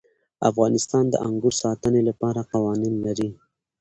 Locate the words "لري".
3.05-3.29